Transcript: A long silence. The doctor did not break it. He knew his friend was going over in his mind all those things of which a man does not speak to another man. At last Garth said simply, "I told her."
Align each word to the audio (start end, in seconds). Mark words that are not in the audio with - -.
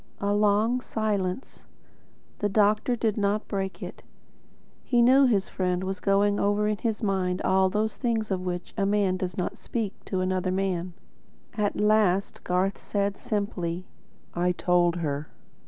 A 0.19 0.33
long 0.33 0.81
silence. 0.81 1.67
The 2.39 2.49
doctor 2.49 2.95
did 2.95 3.17
not 3.17 3.47
break 3.47 3.83
it. 3.83 4.01
He 4.83 4.99
knew 4.99 5.27
his 5.27 5.47
friend 5.47 5.83
was 5.83 5.99
going 5.99 6.39
over 6.39 6.67
in 6.67 6.77
his 6.79 7.03
mind 7.03 7.39
all 7.43 7.69
those 7.69 7.95
things 7.97 8.31
of 8.31 8.41
which 8.43 8.73
a 8.75 8.85
man 8.87 9.15
does 9.15 9.37
not 9.37 9.59
speak 9.59 9.93
to 10.05 10.21
another 10.21 10.51
man. 10.51 10.93
At 11.55 11.79
last 11.79 12.43
Garth 12.43 12.79
said 12.81 13.15
simply, 13.15 13.85
"I 14.33 14.53
told 14.53 14.95
her." 14.95 15.29